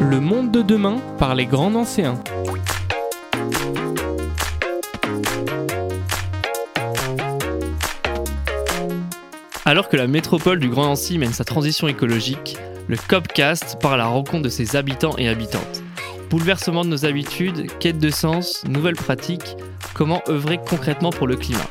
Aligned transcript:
Le 0.00 0.20
monde 0.20 0.52
de 0.52 0.62
demain 0.62 0.98
par 1.18 1.34
les 1.34 1.46
grands 1.46 1.74
anciens. 1.74 2.22
Alors 9.64 9.88
que 9.88 9.96
la 9.96 10.06
métropole 10.06 10.60
du 10.60 10.68
Grand 10.68 10.84
Nancy 10.84 11.18
mène 11.18 11.32
sa 11.32 11.42
transition 11.42 11.88
écologique, 11.88 12.56
le 12.86 12.96
Copcast 12.96 13.80
part 13.80 13.94
à 13.94 13.96
la 13.96 14.06
rencontre 14.06 14.42
de 14.42 14.48
ses 14.50 14.76
habitants 14.76 15.16
et 15.18 15.28
habitantes. 15.28 15.82
Bouleversement 16.30 16.84
de 16.84 16.90
nos 16.90 17.06
habitudes, 17.06 17.66
quête 17.80 17.98
de 17.98 18.10
sens, 18.10 18.62
nouvelles 18.68 18.94
pratiques, 18.94 19.56
comment 19.94 20.22
œuvrer 20.28 20.60
concrètement 20.64 21.10
pour 21.10 21.26
le 21.26 21.34
climat? 21.34 21.66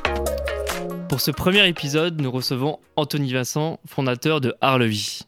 Pour 1.09 1.21
ce 1.21 1.31
premier 1.31 1.68
épisode, 1.68 2.21
nous 2.21 2.29
recevons 2.29 2.77
Anthony 2.95 3.33
Vincent, 3.33 3.79
fondateur 3.87 4.41
de 4.41 4.54
Arlevie. 4.61 5.21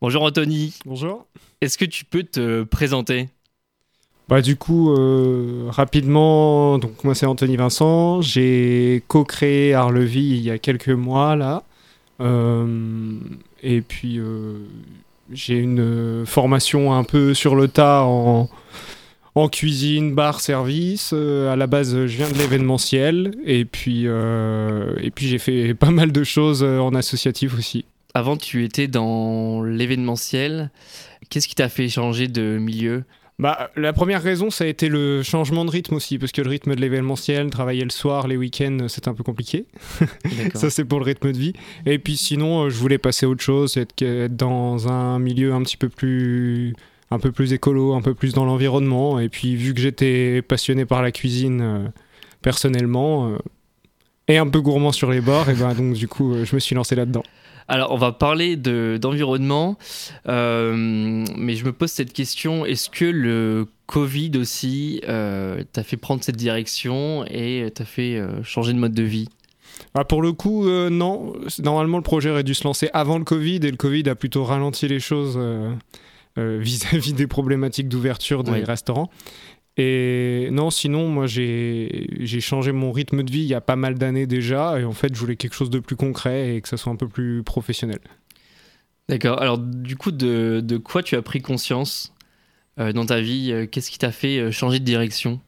Bonjour 0.00 0.22
Anthony. 0.22 0.78
Bonjour. 0.84 1.26
Est-ce 1.60 1.76
que 1.76 1.84
tu 1.84 2.04
peux 2.04 2.22
te 2.22 2.62
présenter? 2.62 3.28
Bah, 4.28 4.40
du 4.40 4.54
coup, 4.54 4.92
euh, 4.92 5.66
rapidement, 5.68 6.78
donc 6.78 7.02
moi 7.02 7.16
c'est 7.16 7.26
Anthony 7.26 7.56
Vincent. 7.56 8.20
J'ai 8.20 9.02
co-créé 9.08 9.74
Arlevie 9.74 10.30
il 10.30 10.42
y 10.42 10.50
a 10.52 10.58
quelques 10.58 10.90
mois 10.90 11.34
là. 11.34 11.64
Euh, 12.20 13.18
et 13.64 13.80
puis 13.80 14.20
euh, 14.20 14.58
j'ai 15.32 15.56
une 15.56 16.24
formation 16.24 16.94
un 16.94 17.02
peu 17.02 17.34
sur 17.34 17.56
le 17.56 17.66
tas 17.66 18.04
en, 18.04 18.48
en 19.36 19.48
cuisine, 19.48 20.14
bar, 20.14 20.40
service. 20.40 21.12
à 21.12 21.54
la 21.56 21.66
base, 21.66 21.94
je 22.06 22.16
viens 22.16 22.28
de 22.28 22.36
l'événementiel. 22.38 23.32
Et 23.44 23.64
puis, 23.64 24.06
et 24.06 25.10
puis 25.14 25.28
j'ai 25.28 25.38
fait 25.38 25.74
pas 25.78 25.90
mal 25.90 26.10
de 26.10 26.24
choses 26.24 26.64
en 26.64 26.94
associatif 26.94 27.56
aussi. 27.56 27.84
Avant, 28.14 28.36
tu 28.36 28.64
étais 28.64 28.88
dans 28.88 29.62
l'événementiel. 29.62 30.70
Qu'est-ce 31.28 31.48
qui 31.48 31.54
t'a 31.54 31.68
fait 31.68 31.88
changer 31.88 32.28
de 32.28 32.58
milieu? 32.58 33.04
Bah, 33.38 33.70
la 33.76 33.92
première 33.92 34.22
raison, 34.22 34.48
ça 34.48 34.64
a 34.64 34.66
été 34.66 34.88
le 34.88 35.22
changement 35.22 35.66
de 35.66 35.70
rythme 35.70 35.94
aussi, 35.94 36.18
parce 36.18 36.32
que 36.32 36.40
le 36.40 36.48
rythme 36.48 36.74
de 36.74 36.80
l'événementiel, 36.80 37.50
travailler 37.50 37.84
le 37.84 37.90
soir, 37.90 38.28
les 38.28 38.38
week-ends, 38.38 38.86
c'est 38.88 39.08
un 39.08 39.14
peu 39.14 39.22
compliqué. 39.22 39.66
ça, 40.54 40.70
c'est 40.70 40.86
pour 40.86 40.98
le 40.98 41.04
rythme 41.04 41.32
de 41.32 41.38
vie. 41.38 41.52
Et 41.84 41.98
puis 41.98 42.16
sinon, 42.16 42.64
euh, 42.64 42.70
je 42.70 42.76
voulais 42.76 42.96
passer 42.96 43.26
à 43.26 43.28
autre 43.28 43.42
chose, 43.42 43.76
être, 43.76 44.34
dans 44.34 44.88
un 44.88 45.18
milieu 45.18 45.52
un 45.52 45.62
petit 45.62 45.76
peu 45.76 45.90
plus 45.90 46.74
un 47.10 47.18
peu 47.18 47.32
plus 47.32 47.52
écolo, 47.52 47.94
un 47.94 48.02
peu 48.02 48.14
plus 48.14 48.34
dans 48.34 48.44
l'environnement. 48.44 49.18
Et 49.18 49.28
puis, 49.28 49.56
vu 49.56 49.74
que 49.74 49.80
j'étais 49.80 50.42
passionné 50.42 50.84
par 50.84 51.02
la 51.02 51.12
cuisine 51.12 51.60
euh, 51.60 51.88
personnellement, 52.42 53.28
euh, 53.28 53.38
et 54.28 54.38
un 54.38 54.48
peu 54.48 54.60
gourmand 54.60 54.92
sur 54.92 55.10
les 55.10 55.20
bords, 55.20 55.48
et 55.50 55.54
ben 55.54 55.74
donc 55.74 55.94
du 55.94 56.08
coup, 56.08 56.44
je 56.44 56.54
me 56.54 56.60
suis 56.60 56.74
lancé 56.74 56.94
là-dedans. 56.94 57.22
Alors, 57.68 57.90
on 57.90 57.96
va 57.96 58.12
parler 58.12 58.56
d'environnement, 58.56 59.76
euh, 60.28 61.24
mais 61.36 61.56
je 61.56 61.64
me 61.64 61.72
pose 61.72 61.90
cette 61.90 62.12
question 62.12 62.64
est-ce 62.64 62.88
que 62.88 63.04
le 63.04 63.66
Covid 63.86 64.32
aussi 64.36 65.00
euh, 65.08 65.64
t'a 65.72 65.82
fait 65.82 65.96
prendre 65.96 66.22
cette 66.22 66.36
direction 66.36 67.24
et 67.28 67.68
t'a 67.74 67.84
fait 67.84 68.16
euh, 68.16 68.42
changer 68.44 68.72
de 68.72 68.78
mode 68.78 68.94
de 68.94 69.02
vie? 69.02 69.28
Bah 69.94 70.04
pour 70.04 70.22
le 70.22 70.32
coup, 70.32 70.66
non. 70.66 71.34
Normalement, 71.62 71.98
le 71.98 72.02
projet 72.02 72.30
aurait 72.30 72.44
dû 72.44 72.54
se 72.54 72.64
lancer 72.64 72.88
avant 72.94 73.18
le 73.18 73.24
Covid 73.24 73.56
et 73.56 73.70
le 73.70 73.76
Covid 73.76 74.08
a 74.08 74.14
plutôt 74.14 74.44
ralenti 74.44 74.88
les 74.88 75.00
choses 75.00 75.38
vis-à-vis 76.36 77.12
des 77.12 77.26
problématiques 77.26 77.88
d'ouverture 77.88 78.44
des 78.44 78.64
restaurants. 78.64 79.10
Et 79.76 80.48
non, 80.52 80.70
sinon, 80.70 81.08
moi, 81.08 81.26
j'ai 81.26 82.40
changé 82.40 82.72
mon 82.72 82.92
rythme 82.92 83.22
de 83.22 83.30
vie 83.30 83.40
il 83.40 83.46
y 83.46 83.54
a 83.54 83.60
pas 83.60 83.76
mal 83.76 83.96
d'années 83.96 84.26
déjà. 84.26 84.80
Et 84.80 84.84
en 84.84 84.92
fait, 84.92 85.14
je 85.14 85.20
voulais 85.20 85.36
quelque 85.36 85.54
chose 85.54 85.70
de 85.70 85.80
plus 85.80 85.96
concret 85.96 86.56
et 86.56 86.60
que 86.60 86.68
ça 86.68 86.76
soit 86.76 86.92
un 86.92 86.96
peu 86.96 87.08
plus 87.08 87.42
professionnel. 87.42 87.98
D'accord. 89.08 89.40
Alors, 89.40 89.58
du 89.58 89.96
coup, 89.96 90.10
de, 90.10 90.60
de, 90.64 90.78
quoi 90.78 91.02
tu 91.02 91.14
as 91.14 91.22
pris 91.22 91.40
conscience 91.40 92.14
euh, 92.80 92.92
dans 92.92 93.06
ta 93.06 93.20
vie? 93.20 93.52
Euh, 93.52 93.66
Qu'est-ce 93.66 93.90
qui 93.90 93.98
t'a 93.98 94.12
fait 94.12 94.38
euh, 94.38 94.50
changer 94.50 94.80
de 94.80 94.84
direction? 94.84 95.40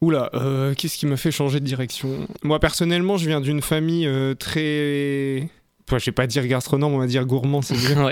Oula, 0.00 0.30
qu'est-ce 0.76 0.98
qui 0.98 1.06
m'a 1.06 1.16
fait 1.16 1.30
changer 1.30 1.60
de 1.60 1.64
direction? 1.64 2.26
Moi, 2.42 2.58
personnellement, 2.58 3.18
je 3.18 3.28
viens 3.28 3.40
d'une 3.40 3.62
famille 3.62 4.08
très 4.36 5.48
je 5.90 6.06
vais 6.06 6.12
pas 6.12 6.26
dire 6.26 6.46
gastronome, 6.46 6.94
on 6.94 6.98
va 6.98 7.06
dire 7.06 7.26
gourmand, 7.26 7.62
c'est 7.62 7.76
bien. 7.94 8.10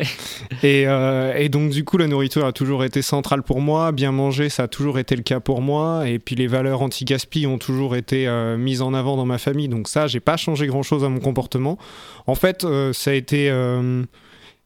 Euh, 0.65 1.35
et, 1.37 1.49
donc, 1.49 1.71
du 1.71 1.85
coup, 1.85 1.97
la 1.97 2.07
nourriture 2.07 2.45
a 2.45 2.53
toujours 2.53 2.85
été 2.85 3.03
centrale 3.03 3.43
pour 3.43 3.61
moi. 3.61 3.93
Bien 3.93 4.13
manger, 4.13 4.49
ça 4.49 4.65
a 4.65 4.69
toujours 4.69 4.99
été 4.99 5.17
le 5.17 5.23
cas 5.23 5.41
pour 5.41 5.63
moi. 5.63 6.09
Et 6.09 6.19
puis, 6.19 6.37
les 6.37 6.47
valeurs 6.47 6.83
anti-gaspi 6.83 7.47
ont 7.47 7.59
toujours 7.59 7.97
été 7.97 8.29
euh, 8.29 8.57
mises 8.57 8.83
en 8.83 8.95
avant 8.95 9.17
dans 9.17 9.27
ma 9.27 9.39
famille. 9.39 9.69
Donc, 9.69 9.89
ça, 9.89 10.07
j'ai 10.07 10.21
pas 10.21 10.37
changé 10.37 10.67
grand-chose 10.67 11.05
à 11.05 11.09
mon 11.09 11.21
comportement. 11.21 11.79
En 12.27 12.35
fait, 12.35 12.65
euh, 12.65 12.93
ça 12.93 13.11
a 13.11 13.15
été. 13.15 13.53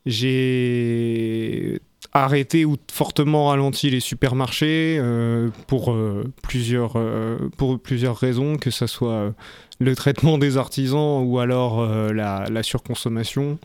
j'ai 0.07 1.81
arrêté 2.13 2.65
ou 2.65 2.77
fortement 2.93 3.49
ralenti 3.49 3.91
les 3.91 4.01
supermarchés 4.01 5.01
pour, 5.67 5.97
plusieurs, 6.43 6.97
pour 7.57 7.79
plusieurs 7.81 8.17
raisons, 8.17 8.57
que 8.57 8.71
ce 8.71 8.87
soit 8.87 9.35
le 9.81 9.95
traitement 9.97 10.39
des 10.39 10.57
artisans 10.57 11.23
ou 11.25 11.39
alors 11.39 11.81
euh, 11.81 12.13
la, 12.13 12.63
surconsommation. 12.63 13.59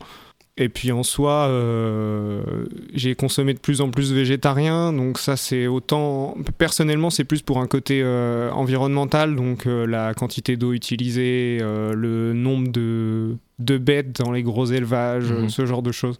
Et 0.56 0.68
puis 0.68 0.92
en 0.92 1.02
soi, 1.02 1.46
euh, 1.48 2.66
j'ai 2.92 3.14
consommé 3.14 3.54
de 3.54 3.58
plus 3.58 3.80
en 3.80 3.90
plus 3.90 4.12
végétarien, 4.12 4.92
donc 4.92 5.18
ça 5.18 5.36
c'est 5.36 5.66
autant... 5.66 6.36
Personnellement 6.58 7.08
c'est 7.08 7.24
plus 7.24 7.40
pour 7.40 7.60
un 7.60 7.66
côté 7.66 8.02
euh, 8.02 8.50
environnemental, 8.50 9.36
donc 9.36 9.64
la 9.64 10.12
quantité 10.12 10.56
d'eau 10.56 10.72
utilisée, 10.72 11.58
le 11.60 12.32
nombre 12.34 12.68
de, 12.68 13.36
de, 13.58 13.78
bêtes 13.78 14.20
dans 14.20 14.32
les 14.32 14.42
gros 14.42 14.66
élevages, 14.66 15.32
mhm. 15.32 15.48
ce 15.48 15.64
genre 15.64 15.82
de 15.82 15.92
choses. 15.92 16.18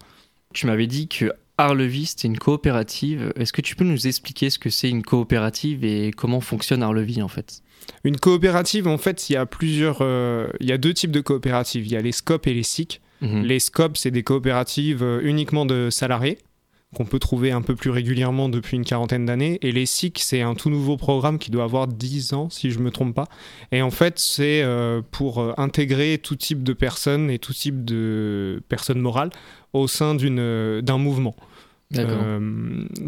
Tu 0.54 0.66
m'avais 0.66 0.86
dit 0.86 1.06
que 1.08 1.32
Arlevis, 1.60 2.06
c'était 2.06 2.28
une 2.28 2.38
coopérative. 2.38 3.32
Est-ce 3.36 3.52
que 3.52 3.60
tu 3.60 3.76
peux 3.76 3.84
nous 3.84 4.06
expliquer 4.06 4.50
ce 4.50 4.58
que 4.58 4.70
c'est 4.70 4.88
une 4.88 5.02
coopérative 5.02 5.84
et 5.84 6.10
comment 6.10 6.40
fonctionne 6.40 6.82
Arlevis 6.82 7.22
en 7.22 7.28
fait? 7.28 7.62
Une 8.04 8.16
coopérative, 8.16 8.86
en 8.86 8.98
fait, 8.98 9.28
il 9.28 9.34
y 9.34 9.36
a 9.36 9.46
plusieurs. 9.46 9.98
Euh, 10.00 10.48
il 10.60 10.68
y 10.68 10.72
a 10.72 10.78
deux 10.78 10.94
types 10.94 11.10
de 11.10 11.20
coopératives. 11.20 11.86
Il 11.86 11.92
y 11.92 11.96
a 11.96 12.00
les 12.00 12.12
SCOP 12.12 12.46
et 12.46 12.54
les 12.54 12.62
SIC. 12.62 13.00
Mhm. 13.20 13.42
Les 13.42 13.58
SCOP, 13.58 13.96
c'est 13.96 14.10
des 14.10 14.22
coopératives 14.22 15.02
euh, 15.02 15.20
uniquement 15.22 15.66
de 15.66 15.90
salariés 15.90 16.38
qu'on 16.94 17.04
peut 17.04 17.18
trouver 17.18 17.52
un 17.52 17.62
peu 17.62 17.76
plus 17.76 17.90
régulièrement 17.90 18.48
depuis 18.48 18.76
une 18.76 18.84
quarantaine 18.84 19.26
d'années. 19.26 19.58
Et 19.62 19.72
les 19.72 19.86
SIC, 19.86 20.18
c'est 20.18 20.42
un 20.42 20.54
tout 20.54 20.70
nouveau 20.70 20.96
programme 20.96 21.38
qui 21.38 21.50
doit 21.50 21.64
avoir 21.64 21.86
10 21.86 22.32
ans, 22.32 22.50
si 22.50 22.70
je 22.70 22.78
ne 22.78 22.84
me 22.84 22.90
trompe 22.90 23.14
pas. 23.14 23.26
Et 23.70 23.80
en 23.82 23.90
fait, 23.90 24.18
c'est 24.18 24.62
euh, 24.62 25.00
pour 25.10 25.58
intégrer 25.58 26.18
tout 26.18 26.36
type 26.36 26.62
de 26.62 26.72
personnes 26.72 27.30
et 27.30 27.38
tout 27.38 27.52
type 27.52 27.84
de 27.84 28.62
personnes 28.68 29.00
morales 29.00 29.30
au 29.72 29.86
sein 29.86 30.14
d'un 30.16 30.98
mouvement. 30.98 31.36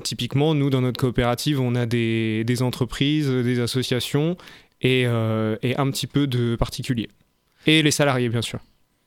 typiquement, 0.04 0.54
nous, 0.54 0.70
dans 0.70 0.80
notre 0.80 1.00
coopérative, 1.00 1.60
on 1.60 1.74
a 1.74 1.86
des, 1.86 2.44
des 2.44 2.62
entreprises, 2.62 3.28
des 3.28 3.58
associations 3.58 4.36
euh, 4.84 5.56
et, 5.62 5.76
un 5.76 5.90
petit 5.90 6.06
peu 6.06 6.26
de 6.26 6.56
particuliers. 6.56 7.08
Et 7.66 7.82
les 7.82 7.90
salariés, 7.90 8.28
bien 8.28 8.42
sûr. 8.42 8.60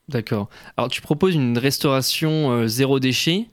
D'accord. 0.07 0.49
Alors, 0.77 0.89
tu 0.89 1.01
proposes 1.01 1.35
une 1.35 1.57
restauration 1.57 2.51
euh, 2.51 2.67
zéro 2.67 2.99
déchet. 2.99 3.47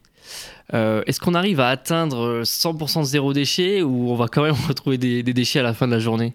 Euh, 0.75 1.03
est-ce 1.06 1.21
qu'on 1.21 1.34
arrive 1.34 1.60
à 1.60 1.69
atteindre 1.69 2.43
100% 2.43 3.05
zéro 3.05 3.33
déchet 3.33 3.83
ou 3.83 4.10
on 4.10 4.15
va 4.15 4.28
quand 4.28 4.43
même 4.43 4.55
retrouver 4.69 4.99
des 4.99 5.22
déchets 5.22 5.60
à 5.60 5.62
la 5.62 5.75
fin 5.75 5.87
de 5.87 5.93
la 5.93 5.99
journée? 5.99 6.34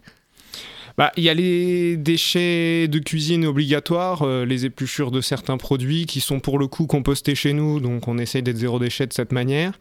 Bah, 0.98 1.12
il 1.16 1.24
y 1.24 1.30
a 1.30 1.36
les 1.36 1.96
déchets 1.96 2.88
de 2.88 2.98
cuisine 2.98 3.46
obligatoires, 3.46 4.24
euh, 4.24 4.46
les 4.46 4.66
épluchures 4.66 5.12
de 5.12 5.22
certains 5.22 5.58
produits 5.58 6.08
qui 6.08 6.22
sont 6.22 6.40
pour 6.40 6.58
le 6.58 6.66
coup 6.66 6.88
compostés 6.88 7.36
chez 7.36 7.54
nous, 7.54 7.80
donc 7.80 8.08
on 8.08 8.18
essaye 8.18 8.42
d'être 8.42 8.58
zéro 8.58 8.80
déchet 8.80 9.06
de 9.06 9.14
cette 9.14 9.32
manière. 9.32 9.74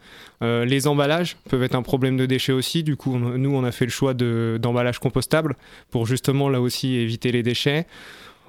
Euh, 0.43 0.67
les 0.67 0.87
emballages 0.87 1.39
peuvent 1.49 1.63
être 1.63 1.75
un 1.75 1.81
problème 1.81 2.19
de 2.19 2.27
déchets 2.27 2.53
aussi, 2.53 2.83
du 2.83 2.97
coup 2.97 3.17
nous 3.17 3.57
on 3.57 3.65
a 3.65 3.73
fait 3.73 3.87
le 3.87 3.91
choix 3.91 4.13
d'emballage 4.13 4.99
compostable 4.99 5.57
pour 5.91 6.07
justement 6.07 6.51
là 6.51 6.61
aussi 6.61 6.97
éviter 6.97 7.33
les 7.33 7.43
déchets 7.43 7.87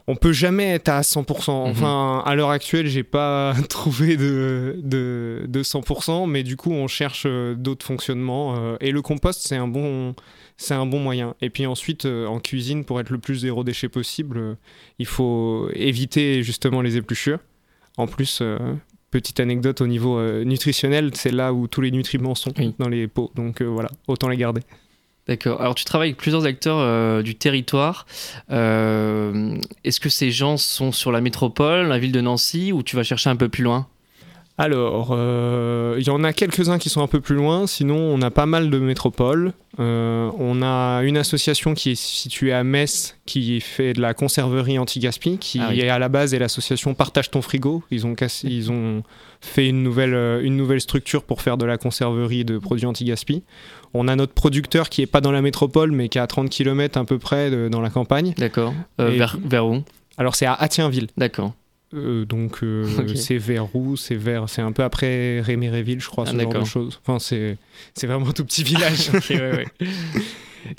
on 0.07 0.15
peut 0.15 0.31
jamais 0.31 0.69
être 0.69 0.89
à 0.89 1.01
100%. 1.01 1.65
Mhm. 1.65 1.71
Enfin, 1.71 2.23
à 2.25 2.35
l'heure 2.35 2.49
actuelle, 2.49 2.87
j'ai 2.87 3.03
pas 3.03 3.53
trouvé 3.69 4.17
de, 4.17 4.79
de, 4.83 5.45
de, 5.47 5.63
100%, 5.63 6.29
mais 6.29 6.43
du 6.43 6.55
coup, 6.55 6.71
on 6.71 6.87
cherche 6.87 7.23
euh, 7.25 7.55
d'autres 7.55 7.85
fonctionnements. 7.85 8.77
et 8.79 8.91
le 8.91 9.01
compost, 9.01 9.45
c'est 9.47 9.57
un 9.57 9.67
bon, 9.67 10.15
c'est 10.57 10.73
un 10.73 10.85
bon 10.85 10.99
moyen. 10.99 11.35
Et 11.41 11.49
puis 11.49 11.65
ensuite, 11.65 12.05
euh, 12.05 12.25
en 12.25 12.39
cuisine, 12.39 12.83
pour 12.83 12.99
être 12.99 13.11
le 13.11 13.19
plus 13.19 13.35
zéro 13.35 13.63
déchet 13.63 13.89
possible, 13.89 14.37
euh, 14.37 14.55
il 14.99 15.05
faut 15.05 15.69
éviter 15.73 16.43
justement 16.43 16.81
les 16.81 16.97
épluchures. 16.97 17.39
En 17.97 18.07
plus, 18.07 18.39
euh, 18.41 18.57
petite 19.11 19.39
anecdote 19.39 19.81
au 19.81 19.87
niveau 19.87 20.21
nutritionnel, 20.43 21.11
c'est 21.13 21.31
là 21.31 21.53
où 21.53 21.67
tous 21.67 21.81
les 21.81 21.91
nutriments 21.91 22.35
sont 22.35 22.51
dans 22.77 22.89
les 22.89 23.07
pots. 23.07 23.31
Donc 23.35 23.61
voilà, 23.61 23.89
autant 24.07 24.27
les 24.27 24.37
garder. 24.37 24.61
D'accord. 25.27 25.59
Alors 25.59 25.75
tu 25.75 25.83
travailles 25.83 26.09
avec 26.09 26.17
plusieurs 26.17 26.45
acteurs 26.45 27.21
du 27.21 27.35
territoire. 27.35 28.05
Est-ce 28.49 29.99
que 29.99 30.09
ces 30.09 30.31
gens 30.31 30.57
sont 30.57 30.91
sur 30.91 31.11
la 31.11 31.19
métropole, 31.21 31.87
la 31.87 31.99
ville 31.99 32.13
de 32.13 32.21
Nancy, 32.21 32.71
ou 32.71 32.81
tu 32.81 32.95
vas 32.95 33.03
chercher 33.03 33.29
un 33.29 33.35
peu 33.35 33.49
plus 33.49 33.63
loin? 33.63 33.87
Alors, 34.57 35.15
il 35.97 36.03
y 36.05 36.09
en 36.09 36.23
a 36.23 36.33
quelques-uns 36.33 36.77
qui 36.79 36.89
sont 36.89 37.01
un 37.01 37.07
peu 37.07 37.19
plus 37.21 37.35
loin, 37.35 37.67
sinon 37.67 37.95
on 37.97 38.21
a 38.21 38.31
pas 38.31 38.45
mal 38.45 38.69
de 38.69 38.79
métropoles. 38.79 39.53
on 39.77 40.61
a 40.63 41.01
une 41.03 41.17
association 41.17 41.73
qui 41.75 41.91
est 41.91 41.95
située 41.99 42.53
à 42.53 42.63
Metz 42.63 43.15
qui 43.25 43.61
fait 43.61 43.93
de 43.93 44.01
la 44.01 44.13
conserverie 44.13 44.79
anti-gaspi, 44.79 45.37
qui 45.37 45.59
Ah 45.61 45.67
oui. 45.69 45.81
est 45.81 45.89
à 45.89 45.99
la 45.99 46.09
base 46.09 46.33
est 46.33 46.39
l'association 46.39 46.93
Partage 46.95 47.29
ton 47.29 47.41
frigo. 47.41 47.83
Ils 47.91 48.05
ont, 48.07 48.13
cassé- 48.15 48.47
ils 48.49 48.71
ont 48.71 49.03
fait 49.41 49.67
une 49.69 49.83
nouvelle, 49.83 50.15
euh, 50.15 50.41
une 50.41 50.55
nouvelle 50.57 50.81
structure 50.81 51.23
pour 51.23 51.41
faire 51.43 51.57
de 51.57 51.65
la 51.65 51.77
conserverie 51.77 52.43
de 52.45 52.57
produits 52.57 52.85
anti-gaspi. 52.87 53.43
On 53.93 54.07
a 54.07 54.15
notre 54.15 54.33
producteur 54.33 54.89
qui 54.89 55.01
est 55.03 55.05
pas 55.07 55.21
dans 55.21 55.31
la 55.31 55.41
métropole 55.41 55.91
mais 55.91 56.09
qui 56.09 56.17
est 56.17 56.21
à 56.21 56.27
30 56.27 56.49
km 56.49 56.97
à 56.99 57.05
peu 57.05 57.19
près 57.19 57.51
de- 57.51 57.69
dans 57.69 57.81
la 57.81 57.89
campagne. 57.91 58.33
D'accord. 58.37 58.73
Euh, 58.99 59.25
vers 59.45 59.67
où? 59.67 59.83
Alors 60.17 60.35
c'est 60.35 60.47
à 60.47 60.53
Attienville. 60.53 61.07
D'accord. 61.17 61.53
Euh, 61.93 62.25
donc 62.25 62.63
euh, 62.63 62.85
c'est 63.15 63.37
vers 63.37 63.73
où 63.75 63.95
C'est 63.95 64.15
vers, 64.15 64.49
c'est 64.49 64.61
un 64.61 64.71
peu 64.73 64.83
après 64.83 65.39
Réméréville, 65.39 66.01
je 66.01 66.07
crois, 66.07 66.25
Ah, 66.27 66.31
ce 66.31 66.37
genre 66.37 66.53
de 66.53 66.63
choses. 66.65 66.99
Enfin 67.01 67.19
c'est, 67.19 67.57
c'est 67.93 68.07
vraiment 68.07 68.27
un 68.27 68.31
tout 68.33 68.45
petit 68.45 68.63
village. 68.63 69.09
Ouais, 69.29 69.39
ouais. 69.39 69.87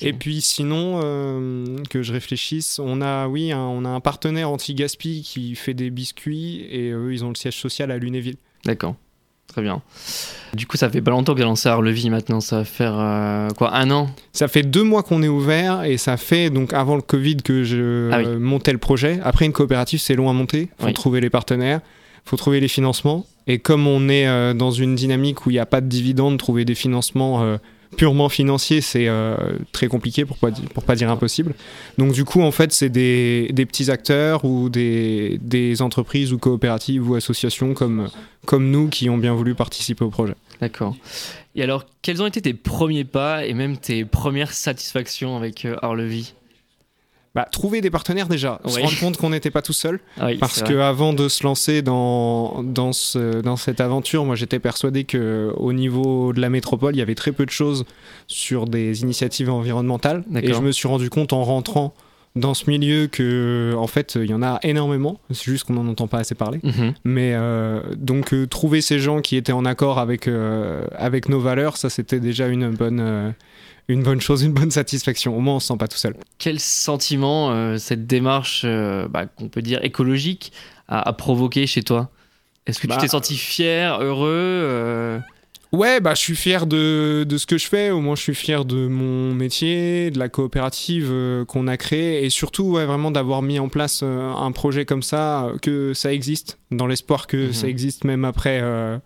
Et 0.00 0.12
puis 0.12 0.42
sinon, 0.42 1.00
euh, 1.02 1.78
que 1.88 2.02
je 2.02 2.12
réfléchisse, 2.12 2.78
on 2.78 3.00
a, 3.00 3.26
oui, 3.26 3.52
un, 3.52 3.60
on 3.60 3.86
a 3.86 3.88
un 3.88 4.00
partenaire 4.00 4.50
anti-gaspi 4.50 5.22
qui 5.22 5.54
fait 5.54 5.72
des 5.72 5.88
biscuits 5.88 6.66
et 6.70 6.90
eux, 6.90 7.12
ils 7.12 7.24
ont 7.24 7.30
le 7.30 7.34
siège 7.36 7.56
social 7.56 7.90
à 7.90 7.96
Lunéville. 7.96 8.36
D'accord. 8.64 8.96
Très 9.58 9.64
bien. 9.64 9.82
Du 10.54 10.68
coup, 10.68 10.76
ça 10.76 10.88
fait 10.88 11.00
pas 11.02 11.10
longtemps 11.10 11.32
que 11.34 11.40
j'ai 11.40 11.44
lancé 11.44 11.68
Arlevis 11.68 12.10
maintenant. 12.10 12.40
Ça 12.40 12.58
va 12.58 12.64
faire 12.64 12.94
euh, 12.96 13.48
quoi 13.50 13.74
Un 13.74 13.90
an? 13.90 14.08
Ça 14.32 14.46
fait 14.46 14.62
deux 14.62 14.84
mois 14.84 15.02
qu'on 15.02 15.20
est 15.24 15.28
ouvert 15.28 15.82
et 15.82 15.96
ça 15.96 16.16
fait 16.16 16.48
donc 16.48 16.72
avant 16.72 16.94
le 16.94 17.02
Covid 17.02 17.38
que 17.38 17.64
je 17.64 18.08
Ah 18.12 18.18
oui. 18.18 18.24
euh, 18.26 18.38
montais 18.38 18.70
le 18.70 18.78
projet. 18.78 19.18
Après, 19.24 19.46
une 19.46 19.52
coopérative, 19.52 19.98
c'est 19.98 20.14
long 20.14 20.30
à 20.30 20.32
monter. 20.32 20.68
Faut 20.78 20.86
Oui. 20.86 20.92
trouver 20.92 21.20
les 21.20 21.28
partenaires, 21.28 21.80
faut 22.24 22.36
trouver 22.36 22.60
les 22.60 22.68
financements. 22.68 23.26
Et 23.48 23.58
comme 23.58 23.88
on 23.88 24.08
est 24.08 24.28
euh, 24.28 24.54
dans 24.54 24.70
une 24.70 24.94
dynamique 24.94 25.44
où 25.44 25.50
il 25.50 25.54
n'y 25.54 25.58
a 25.58 25.66
pas 25.66 25.80
de 25.80 25.88
dividendes, 25.88 26.38
trouver 26.38 26.64
des 26.64 26.76
financements 26.76 27.58
purement 27.96 28.28
financiers, 28.28 28.80
c'est 28.80 29.08
euh, 29.08 29.36
très 29.72 29.88
compliqué 29.88 30.24
pour 30.24 30.36
pas, 30.36 30.50
pour 30.74 30.84
pas 30.84 30.94
dire 30.94 31.10
impossible. 31.10 31.54
Donc 31.96 32.12
du 32.12 32.24
coup, 32.24 32.42
en 32.42 32.50
fait, 32.50 32.72
c'est 32.72 32.88
des, 32.88 33.50
des 33.52 33.66
petits 33.66 33.90
acteurs 33.90 34.44
ou 34.44 34.68
des, 34.68 35.38
des 35.40 35.82
entreprises 35.82 36.32
ou 36.32 36.38
coopératives 36.38 37.08
ou 37.08 37.14
associations 37.14 37.74
comme, 37.74 38.08
comme 38.46 38.70
nous 38.70 38.88
qui 38.88 39.08
ont 39.10 39.18
bien 39.18 39.34
voulu 39.34 39.54
participer 39.54 40.04
au 40.04 40.10
projet. 40.10 40.34
D'accord. 40.60 40.96
Et 41.54 41.62
alors, 41.62 41.86
quels 42.02 42.22
ont 42.22 42.26
été 42.26 42.40
tes 42.42 42.54
premiers 42.54 43.04
pas 43.04 43.46
et 43.46 43.54
même 43.54 43.78
tes 43.78 44.04
premières 44.04 44.52
satisfactions 44.52 45.36
avec 45.36 45.64
euh, 45.64 45.76
Arlevis 45.82 46.34
Bah, 47.38 47.48
trouver 47.50 47.80
des 47.80 47.90
partenaires 47.90 48.26
déjà, 48.28 48.60
se 48.66 48.78
rendre 48.80 48.98
compte 49.00 49.16
qu'on 49.16 49.30
n'était 49.30 49.50
pas 49.50 49.62
tout 49.62 49.72
seul. 49.72 50.00
Ah 50.18 50.26
oui, 50.26 50.38
Parce 50.38 50.62
que 50.62 50.78
avant 50.78 51.12
de 51.12 51.28
se 51.28 51.44
lancer 51.44 51.82
dans, 51.82 52.62
dans, 52.64 52.92
ce- 52.92 53.40
dans 53.42 53.56
cette 53.56 53.80
aventure, 53.80 54.24
moi 54.24 54.34
j'étais 54.34 54.58
persuadé 54.58 55.04
que 55.04 55.52
au 55.56 55.72
niveau 55.72 56.32
de 56.32 56.40
la 56.40 56.50
métropole, 56.50 56.96
il 56.96 56.98
y 56.98 57.02
avait 57.02 57.14
très 57.14 57.32
peu 57.32 57.44
de 57.46 57.50
choses 57.50 57.84
sur 58.26 58.66
des 58.66 59.02
initiatives 59.02 59.50
environnementales. 59.50 60.24
Et 60.42 60.48
je 60.54 60.60
me 60.60 60.72
suis 60.72 60.88
rendu 60.88 61.10
compte 61.10 61.32
en 61.32 61.44
rentrant 61.44 61.94
dans 62.38 62.54
ce 62.54 62.70
milieu 62.70 63.06
que 63.06 63.74
en 63.76 63.86
fait 63.86 64.14
il 64.16 64.30
y 64.30 64.34
en 64.34 64.42
a 64.42 64.58
énormément. 64.62 65.20
C'est 65.30 65.44
juste 65.44 65.64
qu'on 65.64 65.74
n'en 65.74 65.86
entend 65.88 66.06
pas 66.06 66.18
assez 66.18 66.34
parler. 66.34 66.60
Mhm. 66.62 66.94
Mais 67.04 67.32
euh, 67.34 67.80
donc 67.96 68.32
euh, 68.32 68.46
trouver 68.46 68.80
ces 68.80 68.98
gens 68.98 69.20
qui 69.20 69.36
étaient 69.36 69.52
en 69.52 69.64
accord 69.64 69.98
avec, 69.98 70.28
euh, 70.28 70.86
avec 70.96 71.28
nos 71.28 71.40
valeurs, 71.40 71.76
ça 71.76 71.90
c'était 71.90 72.20
déjà 72.20 72.48
une 72.48 72.70
bonne, 72.70 73.34
une 73.88 74.02
bonne 74.02 74.20
chose, 74.20 74.42
une 74.42 74.52
bonne 74.52 74.70
satisfaction. 74.70 75.36
Au 75.36 75.40
moins 75.40 75.56
on 75.56 75.60
se 75.60 75.68
sent 75.68 75.76
pas 75.78 75.88
tout 75.88 75.98
seul. 75.98 76.14
Quel 76.38 76.60
sentiment 76.60 77.50
euh, 77.50 77.76
cette 77.78 78.06
démarche, 78.06 78.62
euh, 78.64 79.08
bah, 79.08 79.26
qu'on 79.26 79.48
peut 79.48 79.62
dire 79.62 79.84
écologique, 79.84 80.52
a, 80.88 81.08
a 81.08 81.12
provoqué 81.12 81.66
chez 81.66 81.82
toi? 81.82 82.10
Est-ce 82.66 82.80
que 82.80 82.86
Bah, 82.86 82.96
tu 82.96 83.00
t'es 83.02 83.08
senti 83.08 83.34
fier, 83.36 83.98
heureux 84.00 84.28
euh, 84.30 85.18
Ouais, 85.72 86.00
bah, 86.00 86.14
je 86.14 86.20
suis 86.20 86.34
fier 86.36 86.66
de, 86.66 87.24
de 87.28 87.36
ce 87.36 87.44
que 87.46 87.58
je 87.58 87.66
fais. 87.68 87.90
Au 87.90 88.00
moins, 88.00 88.14
je 88.16 88.22
suis 88.22 88.34
fier 88.34 88.64
de 88.64 88.88
mon 88.88 89.34
métier, 89.34 90.10
de 90.10 90.18
la 90.18 90.30
coopérative 90.30 91.08
euh, 91.10 91.44
qu'on 91.44 91.66
a 91.68 91.76
créée 91.76 92.24
et 92.24 92.30
surtout, 92.30 92.64
ouais, 92.64 92.86
vraiment 92.86 93.10
d'avoir 93.10 93.42
mis 93.42 93.58
en 93.58 93.68
place 93.68 94.00
euh, 94.02 94.32
un 94.32 94.50
projet 94.52 94.86
comme 94.86 95.02
ça, 95.02 95.44
euh, 95.44 95.58
que 95.60 95.92
ça 95.92 96.12
existe, 96.12 96.58
dans 96.70 96.86
l'espoir 96.86 97.26
que 97.26 97.48
Mhm. 97.48 97.52
ça 97.52 97.68
existe 97.68 98.04
même 98.04 98.24
après 98.24 98.60
euh, 98.62 98.98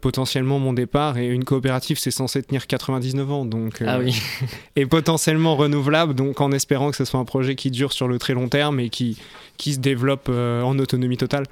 potentiellement 0.00 0.58
mon 0.58 0.72
départ. 0.72 1.16
Et 1.16 1.26
une 1.28 1.44
coopérative, 1.44 1.96
c'est 1.98 2.10
censé 2.10 2.42
tenir 2.42 2.66
99 2.66 3.30
ans, 3.30 3.44
donc 3.44 3.80
Ah 3.86 4.00
oui, 4.00 4.20
et 4.76 4.86
potentiellement 4.86 5.54
renouvelable. 5.54 6.14
Donc, 6.14 6.40
en 6.40 6.50
espérant 6.50 6.90
que 6.90 6.96
ce 6.96 7.04
soit 7.04 7.20
un 7.20 7.24
projet 7.24 7.54
qui 7.54 7.70
dure 7.70 7.92
sur 7.92 8.08
le 8.08 8.18
très 8.18 8.34
long 8.34 8.48
terme 8.48 8.80
et 8.80 8.88
qui, 8.88 9.16
qui 9.58 9.74
se 9.74 9.78
développe 9.78 10.28
en 10.28 10.76
autonomie 10.78 11.16
totale. 11.18 11.44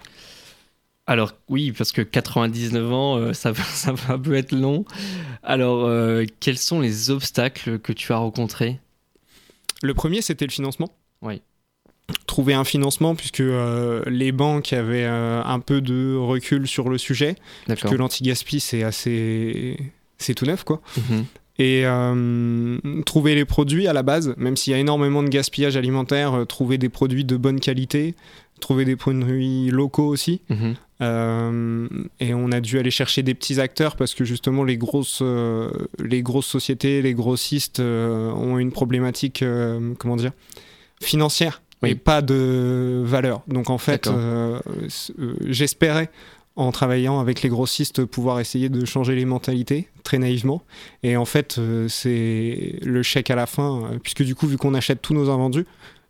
Alors 1.06 1.32
oui, 1.48 1.72
parce 1.72 1.92
que 1.92 2.00
99 2.02 2.92
ans, 2.92 3.16
euh, 3.16 3.32
ça, 3.32 3.52
va- 3.52 3.62
ça 3.72 3.92
va 3.92 4.14
un 4.14 4.18
peu 4.18 4.34
être 4.34 4.52
long. 4.52 4.84
Alors, 5.42 5.84
euh, 5.84 6.24
quels 6.40 6.58
sont 6.58 6.80
les 6.80 7.10
obstacles 7.10 7.78
que 7.78 7.92
tu 7.92 8.12
as 8.12 8.16
rencontrés? 8.18 8.78
Le 9.82 9.94
premier, 9.94 10.22
c'était 10.22 10.46
le 10.46 10.52
financement. 10.52 10.88
Oui. 11.22 11.42
Trouver 12.26 12.54
un 12.54 12.64
financement, 12.64 13.14
puisque 13.14 13.40
euh, 13.40 14.02
les 14.06 14.32
banques 14.32 14.72
avaient 14.72 15.04
euh, 15.06 15.42
un 15.44 15.60
peu 15.60 15.80
de 15.80 16.14
recul 16.16 16.66
sur 16.68 16.88
le 16.88 16.98
sujet, 16.98 17.36
D'accord. 17.68 17.90
que 17.90 17.96
l'anti-gaspi, 17.96 18.60
c'est 18.60 18.82
assez. 18.82 19.76
C'est 20.18 20.34
tout 20.34 20.46
neuf, 20.46 20.62
quoi. 20.64 20.80
Mhm. 20.96 21.24
Et 21.58 21.82
euh, 21.84 22.78
trouver 23.06 23.34
les 23.34 23.44
produits 23.44 23.86
à 23.86 23.92
la 23.92 24.02
base, 24.02 24.34
même 24.36 24.56
s'il 24.56 24.72
y 24.72 24.74
a 24.74 24.78
énormément 24.78 25.22
de 25.22 25.28
gaspillage 25.28 25.76
alimentaire, 25.76 26.34
euh, 26.34 26.44
trouver 26.44 26.78
des 26.78 26.88
produits 26.88 27.24
de 27.24 27.36
bonne 27.36 27.60
qualité, 27.60 28.14
trouver 28.60 28.84
des 28.84 28.96
produits 28.96 29.68
locaux 29.70 30.06
aussi. 30.06 30.40
Mhm. 30.48 30.74
Euh, 31.02 31.88
et 32.20 32.32
on 32.32 32.52
a 32.52 32.60
dû 32.60 32.78
aller 32.78 32.90
chercher 32.90 33.22
des 33.22 33.34
petits 33.34 33.60
acteurs 33.60 33.96
parce 33.96 34.14
que 34.14 34.24
justement 34.24 34.62
les 34.62 34.76
grosses, 34.76 35.18
euh, 35.20 35.70
les 35.98 36.22
grosses 36.22 36.46
sociétés, 36.46 37.02
les 37.02 37.14
grossistes 37.14 37.80
euh, 37.80 38.30
ont 38.32 38.58
une 38.58 38.70
problématique, 38.70 39.44
comment 39.98 40.16
dire, 40.16 40.32
financière 41.02 41.62
Oui. 41.82 41.90
et 41.90 41.94
pas 41.96 42.22
de 42.22 43.02
valeur. 43.04 43.42
Donc 43.48 43.68
en 43.68 43.78
fait, 43.78 44.08
j'espérais 45.46 46.10
en 46.54 46.70
travaillant 46.70 47.18
avec 47.18 47.42
les 47.42 47.48
grossistes 47.48 48.04
pouvoir 48.04 48.38
essayer 48.38 48.68
de 48.68 48.84
changer 48.84 49.14
les 49.14 49.24
mentalités 49.24 49.88
très 50.02 50.18
naïvement 50.18 50.62
et 51.02 51.16
en 51.16 51.24
fait 51.24 51.58
c'est 51.88 52.74
le 52.82 53.02
chèque 53.02 53.30
à 53.30 53.36
la 53.36 53.46
fin 53.46 53.92
puisque 54.02 54.22
du 54.22 54.34
coup 54.34 54.46
vu 54.46 54.58
qu'on 54.58 54.74
achète 54.74 55.00
tous 55.00 55.14
nos 55.14 55.30
invendus 55.30 55.64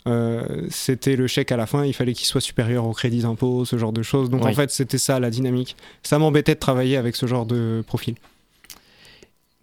euh, 0.07 0.67
c'était 0.71 1.17
le 1.17 1.27
chèque 1.27 1.53
à 1.53 1.57
la 1.57 1.67
fin, 1.67 1.85
il 1.85 1.93
fallait 1.93 2.13
qu'il 2.15 2.27
soit 2.27 2.41
supérieur 2.41 2.87
au 2.87 2.93
crédit 2.93 3.21
d'impôt, 3.23 3.65
ce 3.65 3.79
genre 3.79 3.93
de 3.93 4.03
choses. 4.03 4.31
Donc 4.31 4.45
Oui. 4.45 4.51
en 4.51 4.55
fait, 4.55 4.71
c'était 4.71 4.99
ça 4.99 5.21
la 5.21 5.31
dynamique. 5.31 5.77
Ça 6.03 6.19
m'embêtait 6.19 6.55
de 6.55 6.61
travailler 6.61 6.97
avec 6.97 7.15
ce 7.17 7.27
genre 7.27 7.47
de 7.47 7.83
profil. 7.87 8.15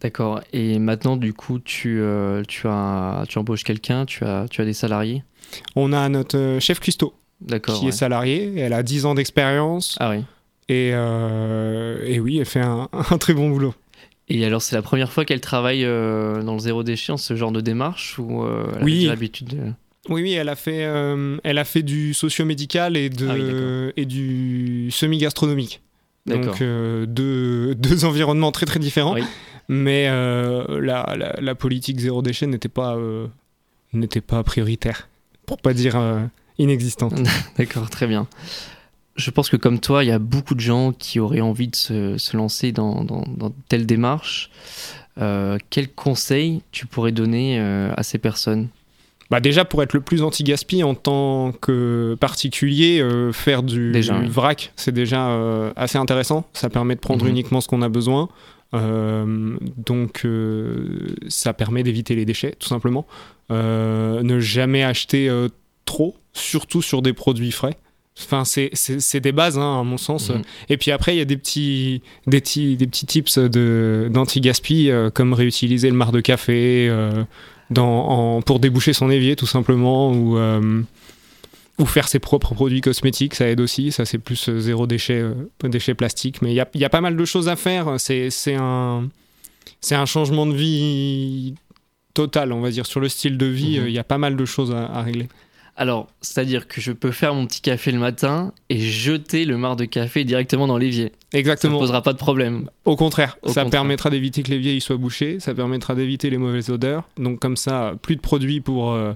D'accord. 0.00 0.40
Et 0.52 0.78
maintenant, 0.78 1.16
du 1.16 1.34
coup, 1.34 1.58
tu, 1.58 2.00
euh, 2.00 2.42
tu, 2.48 2.66
as, 2.66 3.24
tu 3.28 3.38
embauches 3.38 3.64
quelqu'un, 3.64 4.06
tu 4.06 4.24
as, 4.24 4.46
tu 4.48 4.60
as 4.62 4.64
des 4.64 4.72
salariés? 4.72 5.22
On 5.76 5.92
a 5.92 6.08
notre 6.08 6.38
euh, 6.38 6.60
chef 6.60 6.80
D'accord. 7.42 7.78
qui 7.78 7.82
ouais. 7.84 7.88
est 7.88 7.92
salariée, 7.92 8.54
elle 8.58 8.72
a 8.72 8.82
10 8.82 9.04
ans 9.06 9.14
d'expérience 9.14 9.96
Ah 10.00 10.10
oui. 10.10 10.18
et, 10.68 10.90
euh, 10.94 12.02
et 12.06 12.18
oui, 12.20 12.38
elle 12.38 12.46
fait 12.46 12.60
un, 12.60 12.88
un 13.10 13.18
très 13.18 13.34
bon 13.34 13.50
boulot. 13.50 13.74
Et 14.28 14.44
alors, 14.44 14.62
c'est 14.62 14.76
la 14.76 14.82
première 14.82 15.12
fois 15.12 15.24
qu'elle 15.24 15.40
travaille 15.40 15.84
euh, 15.84 16.42
dans 16.42 16.52
le 16.54 16.60
zéro 16.60 16.82
déchet, 16.82 17.12
en 17.12 17.16
ce 17.16 17.34
genre 17.34 17.50
de 17.52 17.60
démarche 17.60 18.18
ou 18.18 18.44
euh, 18.44 18.66
elle 18.76 18.84
Oui. 18.84 19.04
l'habitude 19.06 19.48
de... 19.48 19.72
Oui, 20.08 20.22
oui, 20.22 20.32
elle 20.32 20.48
a 20.48 20.56
fait, 20.56 20.84
euh, 20.84 21.36
elle 21.44 21.58
a 21.58 21.64
fait 21.64 21.82
du 21.82 22.14
socio-médical 22.14 22.96
et, 22.96 23.10
de, 23.10 23.28
Ah 23.28 23.34
oui, 23.34 23.92
et 23.96 24.06
du 24.06 24.90
semi-gastronomique. 24.90 25.82
Donc 26.26 26.62
euh, 26.62 27.06
deux, 27.06 27.74
deux 27.78 28.04
environnements 28.04 28.52
très 28.52 28.66
très 28.66 28.80
différents. 28.80 29.14
Oui. 29.14 29.22
Mais 29.68 30.06
euh, 30.08 30.80
la, 30.80 31.14
la, 31.16 31.34
la 31.40 31.54
politique 31.54 32.00
zéro 32.00 32.22
déchet 32.22 32.46
n'était 32.46 32.68
pas, 32.68 32.98
n'était 33.92 34.20
pas 34.20 34.42
prioritaire, 34.42 35.08
pour 35.46 35.58
pas 35.58 35.74
dire 35.74 36.00
inexistante. 36.58 37.14
D'accord, 37.58 37.88
très 37.90 38.06
bien. 38.06 38.26
Je 39.16 39.30
pense 39.30 39.50
que 39.50 39.56
comme 39.56 39.80
toi, 39.80 40.02
il 40.02 40.08
y 40.08 40.12
a 40.12 40.18
beaucoup 40.18 40.54
de 40.54 40.60
gens 40.60 40.92
qui 40.92 41.20
auraient 41.20 41.40
envie 41.40 41.68
de 41.68 41.76
se, 41.76 42.16
se 42.16 42.36
lancer 42.36 42.72
dans, 42.72 43.04
dans, 43.04 43.22
dans 43.36 43.52
telle 43.68 43.86
démarche. 43.86 44.50
Quel 45.16 45.92
conseil 45.94 46.62
tu 46.72 46.86
pourrais 46.86 47.12
donner 47.12 47.60
à 47.60 48.02
ces 48.02 48.18
personnes? 48.18 48.68
Bah 49.30 49.38
déjà 49.40 49.64
pour 49.64 49.82
être 49.82 49.92
le 49.92 50.00
plus 50.00 50.22
anti-gaspi 50.22 50.82
en 50.82 50.94
tant 50.94 51.52
que 51.52 52.16
particulier, 52.18 53.00
euh, 53.00 53.30
faire 53.32 53.62
du, 53.62 53.92
Déjà, 53.92 54.14
du 54.18 54.22
oui. 54.24 54.28
vrac, 54.28 54.72
c'est 54.76 54.92
déjà 54.92 55.28
euh, 55.30 55.70
assez 55.76 55.98
intéressant. 55.98 56.48
Ça 56.52 56.68
permet 56.68 56.96
de 56.96 57.00
prendre 57.00 57.24
Mhm. 57.24 57.30
uniquement 57.30 57.60
ce 57.60 57.68
qu'on 57.68 57.82
a 57.82 57.88
besoin. 57.88 58.28
Euh, 58.74 59.56
donc 59.76 60.26
ça 61.28 61.52
permet 61.52 61.82
d'éviter 61.82 62.14
les 62.14 62.24
déchets, 62.24 62.54
tout 62.58 62.68
simplement. 62.68 63.06
Ne 63.50 64.38
jamais 64.40 64.82
acheter 64.82 65.30
trop, 65.84 66.16
surtout 66.32 66.82
sur 66.82 67.00
des 67.02 67.12
produits 67.12 67.50
frais. 67.52 67.76
Enfin, 68.22 68.44
c'est- 68.44 69.16
des 69.20 69.32
bases, 69.32 69.58
hein, 69.58 69.80
à 69.80 69.82
mon 69.82 69.96
sens. 69.96 70.30
Mhm. 70.30 70.42
Et 70.68 70.76
puis 70.76 70.90
après, 70.90 71.14
il 71.14 71.18
y 71.18 71.22
a 71.22 71.24
des 71.24 71.36
petits, 71.36 72.02
des 72.26 72.40
petits, 72.40 72.76
des 72.76 72.86
petits 72.86 73.06
tips 73.06 73.38
d'anti-gaspi, 73.38 74.90
comme 75.14 75.32
réutiliser 75.32 75.88
le 75.90 75.96
marc 75.96 76.12
de 76.12 76.20
café 76.20 76.90
dans, 77.70 78.08
en- 78.08 78.42
pour 78.42 78.60
déboucher 78.60 78.92
son 78.92 79.10
évier, 79.10 79.36
tout 79.36 79.46
simplement, 79.46 80.12
ou, 80.12 80.38
euh, 80.38 80.82
ou 81.78 81.86
faire 81.86 82.08
ses 82.08 82.18
propres 82.18 82.54
produits 82.54 82.80
cosmétiques, 82.80 83.34
ça 83.34 83.48
aide 83.48 83.60
aussi. 83.60 83.92
Ça, 83.92 84.04
c'est 84.04 84.18
plus 84.18 84.48
euh, 84.48 84.60
zéro 84.60 84.86
déchet, 84.86 85.24
déchet 85.64 85.94
plastique. 85.94 86.42
Mais 86.42 86.52
il 86.52 86.56
y 86.56 86.60
a, 86.60 86.68
y 86.74 86.84
a, 86.84 86.90
pas 86.90 87.00
mal 87.00 87.16
de 87.16 87.24
choses 87.24 87.48
à 87.48 87.56
faire. 87.56 87.94
C'est 87.98 88.30
un, 88.54 89.08
un 89.90 90.06
changement 90.06 90.46
de 90.46 90.54
vie 90.54 91.54
total, 92.14 92.52
on 92.52 92.60
va 92.60 92.70
dire. 92.70 92.86
Sur 92.86 93.00
le 93.00 93.08
style 93.08 93.38
de 93.38 93.46
vie, 93.46 93.80
mhm. 93.80 93.86
il 93.88 93.92
y 93.92 93.98
a 93.98 94.04
pas 94.04 94.18
mal 94.18 94.36
de 94.36 94.44
choses 94.44 94.72
à 94.72 95.02
régler. 95.02 95.28
Alors, 95.80 96.08
c'est-à-dire 96.20 96.68
que 96.68 96.78
je 96.78 96.92
peux 96.92 97.10
faire 97.10 97.34
mon 97.34 97.46
petit 97.46 97.62
café 97.62 97.90
le 97.90 97.98
matin 97.98 98.52
et 98.68 98.78
jeter 98.78 99.46
le 99.46 99.56
marc 99.56 99.78
de 99.78 99.86
café 99.86 100.24
directement 100.24 100.66
dans 100.66 100.76
l'évier. 100.76 101.10
Exactement. 101.32 101.72
Ça 101.72 101.76
ne 101.76 101.80
posera 101.80 102.02
pas 102.02 102.12
de 102.12 102.18
problème. 102.18 102.68
Au 102.84 102.96
contraire, 102.96 103.38
ça 103.46 103.64
permettra 103.64 104.10
d'éviter 104.10 104.42
que 104.42 104.50
l'évier 104.50 104.78
soit 104.80 104.98
bouché, 104.98 105.40
ça 105.40 105.54
permettra 105.54 105.94
d'éviter 105.94 106.28
les 106.28 106.36
mauvaises 106.36 106.68
odeurs. 106.68 107.08
Donc 107.16 107.40
comme 107.40 107.56
ça, 107.56 107.94
plus 108.02 108.16
de 108.16 108.20
produits 108.20 108.60
pour, 108.60 108.92
euh, 108.92 109.14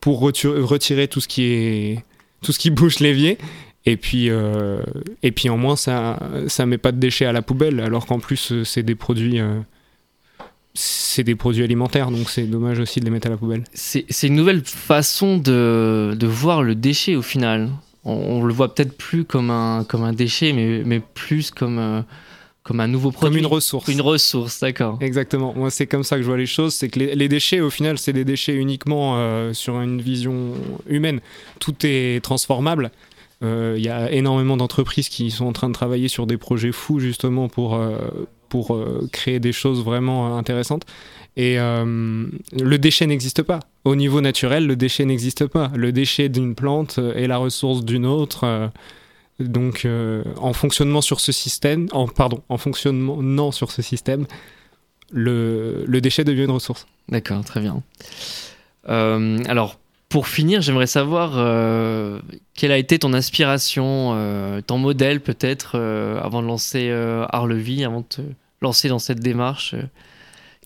pour 0.00 0.20
retirer 0.20 1.06
tout 1.06 1.20
ce 1.20 1.28
qui 1.28 1.42
est 1.42 2.04
tout 2.40 2.52
ce 2.52 2.58
qui 2.58 2.70
bouche 2.70 3.00
l'évier. 3.00 3.36
Et 3.84 3.98
puis, 3.98 4.30
euh, 4.30 4.80
et 5.22 5.32
puis 5.32 5.50
en 5.50 5.58
moins, 5.58 5.76
ça 5.76 6.18
ne 6.58 6.64
met 6.64 6.78
pas 6.78 6.92
de 6.92 6.98
déchets 6.98 7.26
à 7.26 7.32
la 7.32 7.42
poubelle, 7.42 7.78
alors 7.78 8.06
qu'en 8.06 8.20
plus, 8.20 8.52
euh, 8.52 8.64
c'est 8.64 8.82
des 8.82 8.94
produits 8.94 9.38
c'est 10.76 11.24
des 11.24 11.34
produits 11.34 11.64
alimentaires, 11.64 12.10
donc 12.10 12.28
c'est 12.28 12.42
dommage 12.42 12.78
aussi 12.78 13.00
de 13.00 13.06
les 13.06 13.10
mettre 13.10 13.26
à 13.26 13.30
la 13.30 13.36
poubelle. 13.36 13.64
C'est 13.72 14.04
une 14.22 14.34
nouvelle 14.34 14.62
façon 14.64 15.38
de, 15.38 16.14
de, 16.18 16.26
voir 16.26 16.62
le 16.62 16.74
déchet 16.74 17.16
au 17.16 17.22
final. 17.22 17.70
On, 18.04 18.44
le 18.44 18.52
voit 18.52 18.72
peut-être 18.72 18.96
plus 18.96 19.24
comme 19.24 19.50
un, 19.50 19.84
comme 19.84 20.04
un 20.04 20.12
déchet, 20.12 20.52
mais, 20.52 20.82
mais 20.84 21.00
plus 21.00 21.50
comme, 21.50 21.78
euh, 21.78 22.02
comme 22.62 22.80
un 22.80 22.86
nouveau 22.86 23.10
produit. 23.10 23.30
Comme 23.30 23.38
une 23.38 23.52
ressource. 23.52 23.88
Une 23.88 24.00
ressource, 24.00 24.60
d'accord. 24.60 24.98
Exactement. 25.00 25.54
Moi, 25.56 25.70
c'est 25.70 25.86
comme 25.86 26.04
ça 26.04 26.16
que 26.16 26.22
je 26.22 26.28
vois 26.28 26.36
les 26.36 26.46
choses. 26.46 26.74
C'est 26.74 26.88
que 26.88 27.00
les, 27.00 27.28
déchets, 27.28 27.60
au 27.60 27.70
final, 27.70 27.98
c'est 27.98 28.12
des 28.12 28.24
déchets 28.24 28.54
uniquement 28.54 29.14
euh, 29.16 29.52
sur 29.54 29.80
une 29.80 30.00
vision 30.00 30.52
humaine. 30.86 31.20
Tout 31.58 31.74
est 31.82 32.22
transformable. 32.22 32.92
Il 33.40 33.48
euh, 33.48 33.78
y 33.78 33.88
a 33.88 34.12
énormément 34.12 34.56
d'entreprises 34.56 35.08
qui 35.08 35.30
sont 35.30 35.46
en 35.46 35.52
train 35.52 35.68
de 35.68 35.74
travailler 35.74 36.08
sur 36.08 36.26
des 36.26 36.36
projets 36.36 36.72
fous 36.72 37.00
justement 37.00 37.48
pour, 37.48 37.78
pour 38.48 38.74
euh, 38.74 39.08
créer 39.12 39.40
des 39.40 39.52
choses 39.52 39.84
vraiment 39.84 40.28
euh, 40.28 40.38
intéressantes. 40.38 40.84
Et 41.36 41.58
euh, 41.58 42.26
le 42.52 42.78
déchet 42.78 43.06
n'existe 43.06 43.42
pas. 43.42 43.60
Au 43.84 43.94
niveau 43.94 44.20
naturel, 44.20 44.66
le 44.66 44.76
déchet 44.76 45.04
n'existe 45.04 45.46
pas. 45.46 45.70
Le 45.74 45.92
déchet 45.92 46.28
d'une 46.28 46.54
plante 46.54 46.98
est 46.98 47.26
la 47.26 47.36
ressource 47.36 47.84
d'une 47.84 48.06
autre. 48.06 48.70
donc, 49.38 49.86
en 50.40 50.52
fonctionnement 50.54 51.02
sur 51.02 51.20
ce 51.20 51.32
système, 51.32 51.88
en, 51.92 52.08
pardon, 52.08 52.42
en 52.48 52.56
fonctionnement 52.56 53.22
non 53.22 53.52
sur 53.52 53.70
ce 53.70 53.82
système, 53.82 54.26
le, 55.12 55.84
le 55.86 56.00
déchet 56.00 56.24
devient 56.24 56.44
une 56.44 56.52
ressource. 56.52 56.86
D'accord, 57.10 57.44
très 57.44 57.60
bien. 57.60 57.82
alors, 58.86 59.78
pour 60.08 60.28
finir, 60.28 60.62
j'aimerais 60.62 60.86
savoir 60.86 61.32
quelle 62.54 62.72
a 62.72 62.78
été 62.78 62.98
ton 62.98 63.12
inspiration, 63.12 64.62
ton 64.66 64.78
modèle 64.78 65.20
peut-être, 65.20 65.76
avant 66.22 66.42
de 66.42 66.46
lancer 66.46 66.90
Arlevis, 67.30 67.84
avant 67.84 68.00
de 68.00 68.06
te 68.06 68.22
lancer 68.62 68.88
dans 68.88 68.98
cette 68.98 69.20
démarche 69.20 69.74
euh, 69.74 69.82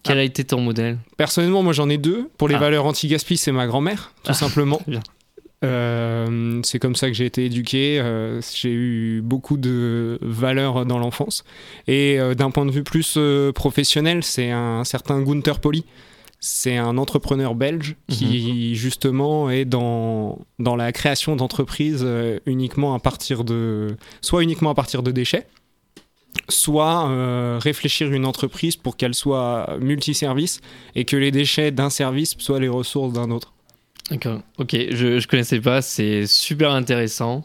Quel 0.02 0.18
ah. 0.18 0.20
a 0.20 0.24
été 0.24 0.44
ton 0.44 0.60
modèle? 0.60 0.98
Personnellement, 1.16 1.62
moi 1.62 1.72
j'en 1.72 1.88
ai 1.88 1.98
deux. 1.98 2.30
Pour 2.38 2.48
les 2.48 2.54
ah. 2.54 2.58
valeurs 2.58 2.86
anti-gaspi, 2.86 3.36
c'est 3.36 3.52
ma 3.52 3.66
grand-mère, 3.66 4.12
tout 4.22 4.32
ah, 4.32 4.34
simplement. 4.34 4.80
Euh, 5.62 6.62
c'est 6.64 6.78
comme 6.78 6.96
ça 6.96 7.08
que 7.08 7.12
j'ai 7.12 7.26
été 7.26 7.44
éduqué. 7.44 8.00
Euh, 8.00 8.40
j'ai 8.54 8.72
eu 8.72 9.20
beaucoup 9.20 9.58
de 9.58 10.18
valeurs 10.22 10.86
dans 10.86 10.98
l'enfance. 10.98 11.44
Et 11.86 12.18
d'un 12.34 12.50
point 12.50 12.64
de 12.64 12.70
vue 12.70 12.82
plus 12.82 13.18
professionnel, 13.54 14.22
c'est 14.24 14.50
un 14.50 14.84
certain 14.84 15.20
Gunther 15.20 15.60
Poli. 15.60 15.84
C'est 16.40 16.78
un 16.78 16.96
entrepreneur 16.96 17.54
belge 17.54 17.96
qui 18.08 18.70
mhm. 18.70 18.74
justement 18.74 19.50
est 19.50 19.66
dans, 19.66 20.38
dans 20.58 20.74
la 20.74 20.90
création 20.90 21.36
d'entreprises 21.36 22.06
uniquement 22.46 22.94
à 22.94 22.98
partir 22.98 23.44
de 23.44 23.96
soit 24.22 24.42
uniquement 24.42 24.70
à 24.70 24.74
partir 24.74 25.02
de 25.02 25.10
déchets, 25.10 25.46
soit 26.48 27.08
euh, 27.08 27.58
réfléchir 27.60 28.12
une 28.12 28.26
entreprise 28.26 28.76
pour 28.76 28.96
qu'elle 28.96 29.14
soit 29.14 29.76
multiservice 29.80 30.60
et 30.94 31.04
que 31.04 31.16
les 31.16 31.30
déchets 31.30 31.70
d'un 31.70 31.90
service 31.90 32.34
soient 32.38 32.60
les 32.60 32.68
ressources 32.68 33.12
d'un 33.12 33.30
autre. 33.30 33.52
D'accord, 34.10 34.40
ok, 34.58 34.76
je 34.90 35.06
ne 35.16 35.26
connaissais 35.26 35.60
pas, 35.60 35.82
c'est 35.82 36.26
super 36.26 36.72
intéressant. 36.72 37.44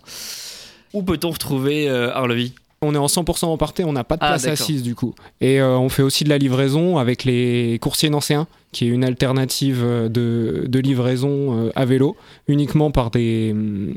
Où 0.93 1.03
peut-on 1.03 1.29
retrouver 1.29 1.87
euh, 1.89 2.11
Arlevi 2.13 2.53
on 2.85 2.93
est 2.93 2.99
en 2.99 3.07
100% 3.07 3.45
emporté, 3.45 3.83
on 3.83 3.93
n'a 3.93 4.03
pas 4.03 4.15
de 4.15 4.23
ah, 4.23 4.29
place 4.29 4.45
assise 4.45 4.83
du 4.83 4.95
coup. 4.95 5.13
Et 5.41 5.59
euh, 5.59 5.77
on 5.77 5.89
fait 5.89 6.03
aussi 6.03 6.23
de 6.23 6.29
la 6.29 6.37
livraison 6.37 6.97
avec 6.97 7.23
les 7.23 7.79
coursiers 7.81 8.09
nancéens, 8.09 8.47
qui 8.71 8.85
est 8.85 8.89
une 8.89 9.03
alternative 9.03 9.81
euh, 9.83 10.09
de, 10.09 10.79
livraison 10.79 11.65
euh, 11.65 11.71
à 11.75 11.85
vélo, 11.85 12.15
uniquement 12.47 12.91
par 12.91 13.11
des, 13.11 13.53
mm, 13.53 13.95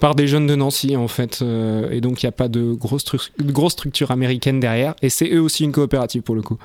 par 0.00 0.14
des 0.14 0.26
jeunes 0.26 0.46
de 0.46 0.54
Nancy 0.54 0.96
en 0.96 1.08
fait. 1.08 1.42
et 1.90 2.00
donc 2.00 2.22
il 2.22 2.26
n'y 2.26 2.28
a 2.28 2.32
pas 2.32 2.48
de 2.48 2.72
grosse, 2.72 3.04
grosse 3.40 3.72
structure 3.72 4.10
américaine 4.10 4.60
derrière. 4.60 4.94
Et 5.02 5.10
c'est 5.10 5.30
eux 5.32 5.40
aussi 5.40 5.64
une 5.64 5.72
coopérative 5.72 6.22
pour 6.22 6.34
le 6.34 6.42
coup. 6.42 6.58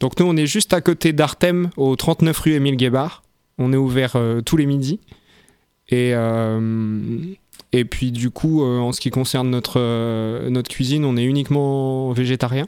Donc 0.00 0.18
nous 0.18 0.26
on 0.26 0.36
est 0.36 0.46
juste 0.46 0.72
à 0.72 0.80
côté 0.80 1.12
d'Artem, 1.12 1.70
au 1.76 1.96
39 1.96 2.38
rue 2.38 2.52
Émile 2.52 2.76
Guébard. 2.76 3.22
On 3.58 3.72
est 3.72 3.76
ouvert 3.76 4.16
tous 4.46 4.56
les 4.56 4.66
midis. 4.66 5.00
Et, 5.90 6.14
et 7.72 7.84
puis 7.84 8.10
du 8.10 8.30
coup, 8.30 8.64
euh, 8.64 8.78
en 8.78 8.92
ce 8.92 9.00
qui 9.00 9.10
concerne 9.10 9.48
notre, 9.50 9.78
euh, 9.78 10.50
notre 10.50 10.68
cuisine, 10.68 11.04
on 11.04 11.16
est 11.16 11.24
uniquement 11.24 12.12
végétarien. 12.12 12.66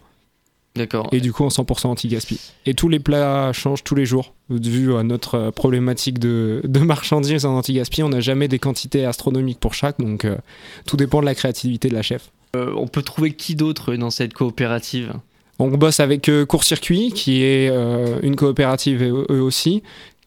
D'accord. 0.74 1.08
Et 1.12 1.20
du 1.20 1.32
coup, 1.32 1.44
en 1.44 1.48
100% 1.48 1.88
anti-gaspi. 1.88 2.40
Et 2.64 2.72
tous 2.72 2.88
les 2.88 2.98
plats 2.98 3.52
changent 3.52 3.84
tous 3.84 3.94
les 3.94 4.06
jours. 4.06 4.32
Vu 4.48 4.94
à 4.94 5.02
notre 5.02 5.34
euh, 5.34 5.50
problématique 5.50 6.18
de, 6.18 6.62
de 6.64 6.80
marchandises 6.80 7.44
en 7.44 7.56
anti-gaspi, 7.58 8.02
on 8.02 8.08
n'a 8.08 8.20
jamais 8.20 8.48
des 8.48 8.58
quantités 8.58 9.04
astronomiques 9.04 9.60
pour 9.60 9.74
chaque, 9.74 9.98
donc 9.98 10.26
tout 10.86 10.96
dépend 10.96 11.20
de 11.20 11.26
la 11.26 11.34
créativité 11.34 11.88
de 11.88 11.94
la 11.94 12.02
chef. 12.02 12.30
on 12.54 12.86
peut 12.86 13.02
trouver 13.02 13.32
qui 13.32 13.54
d'autre 13.54 13.94
dans 13.96 14.10
cette 14.10 14.34
coopérative? 14.34 15.12
On 15.58 15.68
bosse 15.68 16.00
avec 16.00 16.30
Court 16.48 16.64
Circuit, 16.64 17.12
qui 17.12 17.42
est 17.42 17.68
une 18.22 18.36
coopérative 18.36 19.02
eux 19.02 19.40
aussi, 19.40 19.82